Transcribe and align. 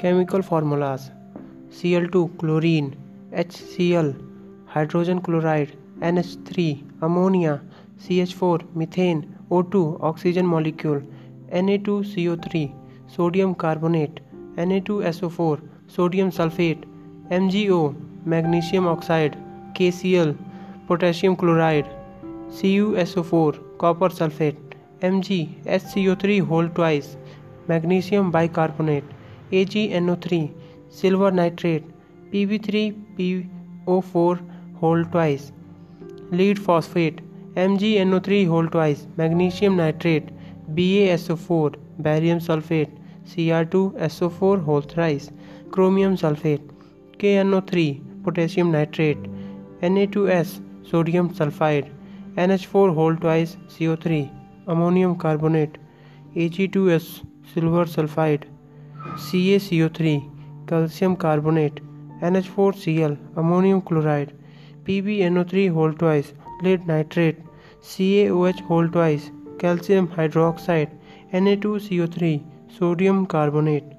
Chemical 0.00 0.42
formulas 0.42 1.10
Cl2 1.78 2.20
chlorine 2.38 2.86
HCl 3.40 4.08
hydrogen 4.74 5.20
chloride 5.26 5.72
NH3 6.10 6.62
ammonia 7.06 7.60
CH4 8.04 8.64
methane 8.74 9.20
O2 9.50 9.82
oxygen 10.10 10.46
molecule 10.46 11.02
Na2CO3 11.52 12.72
sodium 13.16 13.54
carbonate 13.54 14.22
Na2SO4 14.56 15.60
sodium 15.98 16.30
sulfate 16.38 16.88
MgO 17.42 17.82
magnesium 18.24 18.88
oxide 18.96 19.36
KCl 19.74 20.34
potassium 20.88 21.36
chloride 21.36 21.88
CuSO4 22.48 23.78
copper 23.84 24.08
sulfate 24.08 24.76
Mg 25.12 25.48
HCO3 25.78 26.42
whole 26.48 26.68
twice 26.80 27.16
magnesium 27.68 28.30
bicarbonate 28.30 29.04
AgNO3 29.52 30.52
silver 30.88 31.30
nitrate 31.32 31.84
Pb3PO4 32.32 34.40
whole 34.80 35.04
twice. 35.04 35.52
Lead 36.30 36.58
phosphate 36.58 37.20
MgNO3 37.56 38.46
whole 38.46 38.68
twice. 38.68 39.06
Magnesium 39.16 39.76
nitrate 39.76 40.30
BaSO4 40.74 41.74
barium 41.98 42.38
sulfate. 42.38 42.90
Cr2SO4 43.26 44.64
whole 44.64 44.82
thrice. 44.82 45.30
Chromium 45.72 46.16
sulfate 46.16 46.62
KNO3 47.18 48.24
potassium 48.24 48.70
nitrate. 48.70 49.18
Na2S 49.82 50.60
sodium 50.88 51.34
sulfide. 51.34 51.90
NH4 52.36 52.94
whole 52.94 53.16
twice. 53.16 53.56
CO3 53.68 54.30
ammonium 54.68 55.18
carbonate. 55.18 55.76
Ag2S 56.36 57.24
silver 57.52 57.84
sulfide 57.84 58.44
C 59.18 59.38
A 59.54 59.58
C 59.58 59.80
O 59.82 59.88
three 59.96 60.16
calcium 60.68 61.14
carbonate 61.22 61.80
N 62.24 62.36
H 62.36 62.48
four 62.56 62.74
C 62.74 62.96
L 63.02 63.16
ammonium 63.38 63.80
chloride 63.88 64.30
P 64.86 65.00
B 65.02 65.16
N 65.28 65.38
O 65.38 65.44
three 65.50 65.66
whole 65.76 65.92
twice 66.02 66.32
lead 66.64 66.86
nitrate 66.88 67.42
C 67.90 68.10
A 68.14 68.28
O 68.30 68.44
H 68.46 68.62
whole 68.70 68.88
twice 68.88 69.30
calcium 69.60 70.08
hydroxide 70.16 70.88
N 71.34 71.48
A 71.48 71.54
two 71.62 71.78
C 71.78 72.00
O 72.00 72.06
three 72.16 72.30
sodium 72.78 73.24
carbonate 73.34 73.92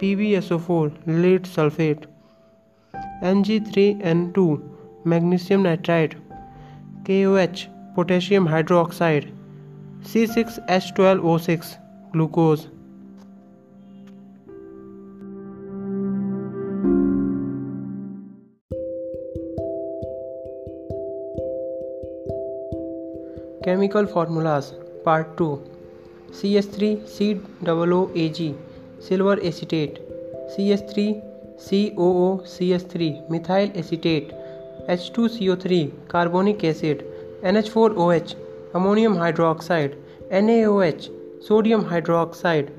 P 0.00 0.14
B 0.16 0.32
S 0.34 0.52
O 0.52 0.58
four 0.66 0.92
lead 1.08 1.46
sulphate 1.54 2.06
N 3.24 3.42
G 3.42 3.58
three 3.70 3.88
N 4.10 4.26
two 4.30 4.46
magnesium 5.06 5.60
nitride 5.60 6.14
K 7.06 7.24
O 7.26 7.36
H 7.36 7.66
potassium 7.96 8.48
hydroxide 8.48 9.32
C 10.12 10.26
six 10.26 10.60
H 10.70 10.92
twelve 10.96 11.28
O 11.30 11.36
six 11.38 11.76
glucose 12.12 12.66
chemical 23.64 24.06
formulas 24.06 24.64
part 25.04 25.26
two 25.38 25.58
C 26.40 26.56
S 26.56 26.74
three 26.74 26.96
C 26.96 27.34
double 27.62 27.92
O 27.92 28.06
A 28.16 28.28
G 28.28 28.54
silver 29.08 29.38
acetate 29.38 29.98
C 30.48 30.70
S 30.70 30.80
three 30.80 31.16
C 31.58 31.94
O 31.98 32.30
O 32.30 32.38
C 32.46 32.72
S 32.72 32.90
three 32.90 33.14
methyl 33.30 33.70
acetate 33.76 34.32
H 34.90 35.12
two 35.16 35.28
C 35.28 35.48
O 35.48 35.56
three 35.56 35.92
carbonic 36.10 36.64
acid 36.64 37.02
N 37.44 37.56
H 37.56 37.70
four 37.70 37.92
O 37.92 38.10
H 38.12 38.36
ammonium 38.74 39.16
hydroxide 39.16 39.96
N 40.30 40.50
A 40.50 40.64
O 40.64 40.80
H 40.82 41.10
sodium 41.48 41.80
hydroxide 41.80 42.70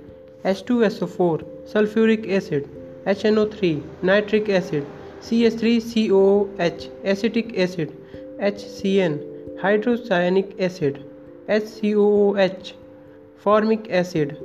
H 0.46 0.64
two 0.68 0.82
S 0.82 1.04
O 1.04 1.06
four 1.06 1.66
sulphuric 1.74 2.26
acid 2.30 2.83
HNO3 3.06 3.82
nitric 4.02 4.50
acid 4.50 4.86
CH3COOH 5.22 6.90
acetic 7.04 7.58
acid 7.60 7.92
HCN 8.40 9.18
hydrocyanic 9.62 10.54
acid 10.68 11.04
HCOOH 11.50 12.74
formic 13.44 13.90
acid 13.92 14.38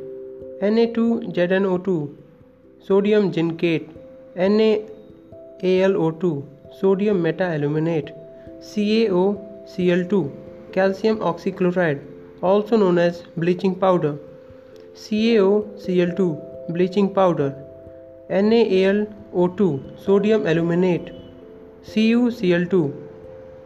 Na2ZnO2 0.61 1.95
sodium 2.89 3.31
zincate 3.37 3.87
NaAlO2 4.47 6.33
sodium 6.81 7.23
metaaluminate 7.29 8.11
CaOCl2 8.73 10.21
calcium 10.73 11.19
oxychloride 11.31 12.01
also 12.43 12.77
known 12.77 12.99
as 12.99 13.23
bleaching 13.37 13.75
powder 13.87 14.15
CaOCl2 15.07 16.29
bleaching 16.75 17.15
powder 17.15 17.51
N 18.31 18.53
A 18.53 18.63
L 18.83 19.07
O 19.35 19.47
two 19.59 19.69
sodium 20.07 20.47
aluminate 20.49 21.13
C 21.93 22.09
U 22.09 22.31
C 22.41 22.53
L 22.53 22.65
two 22.73 22.83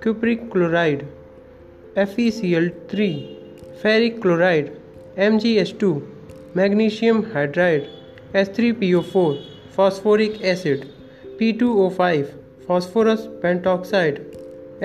cupric 0.03 0.51
chloride 0.53 1.03
F 1.99 2.21
E 2.21 2.31
C 2.31 2.55
L 2.55 2.69
three 2.91 3.11
ferric 3.83 4.21
chloride 4.23 4.71
M 5.27 5.39
G 5.39 5.57
S 5.59 5.75
two 5.81 5.95
magnesium 6.57 7.25
hydride 7.35 7.91
S3PO4 8.35 9.33
phosphoric 9.75 10.41
acid 10.51 10.85
P2O5 11.41 12.23
phosphorus 12.67 13.27
pentoxide 13.43 14.21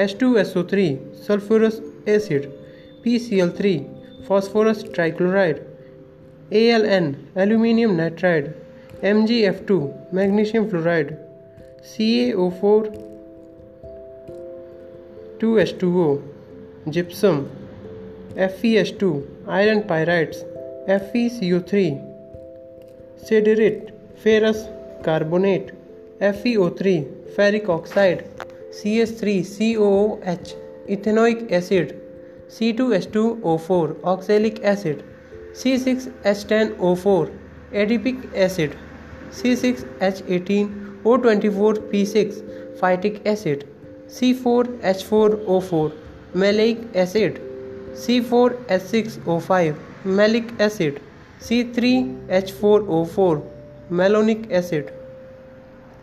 H2SO3 0.05 0.87
sulphurous 1.27 1.81
acid 2.09 2.49
three 3.57 3.73
phosphorus 4.27 4.83
trichloride 4.93 5.59
N 6.53 7.15
aluminium 7.37 7.95
nitride 7.95 8.53
MgF2 9.01 10.11
magnesium 10.11 10.67
fluoride 10.69 11.17
CaO4 11.83 12.83
2H2O 15.39 16.21
gypsum 16.89 17.47
FeS2 18.35 19.23
iron 19.47 19.83
pyrites 19.83 20.39
FeCO3 20.87 21.73
siderite 23.27 23.91
ferrous 24.23 24.65
carbonate 25.03 25.71
FeO3 26.19 27.05
ferric 27.35 27.69
oxide 27.69 28.25
CH3COOH 28.79 30.55
ethanoic 30.87 31.51
acid 31.51 31.95
C2H2O4 32.49 34.03
oxalic 34.03 34.63
acid 34.63 35.03
C6H10O4 35.53 37.31
adipic 37.73 38.17
acid 38.35 38.75
C 39.33 39.55
six 39.55 39.85
H 40.03 40.23
eighteen 40.29 40.69
O 41.05 41.15
twenty 41.15 41.49
four 41.49 41.79
P 41.91 42.05
six 42.05 42.41
phytic 42.81 43.21
acid 43.27 43.63
C 44.09 44.33
four 44.33 44.79
H 44.83 45.03
four 45.03 45.43
O 45.47 45.59
four 45.59 45.97
maleic 46.35 46.81
acid 46.95 47.39
C 48.05 48.19
four 48.21 48.57
H 48.71 48.81
six 48.81 49.19
O 49.27 49.37
five 49.39 49.75
malic 50.21 50.57
acid 50.61 50.99
C 51.41 51.63
three 51.75 51.93
H 52.31 52.51
four 52.61 52.87
O 52.89 53.03
four 53.05 53.43
malonic 53.91 54.51
acid 54.51 54.89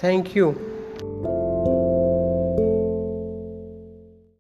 thank 0.05 0.37
you 0.37 0.55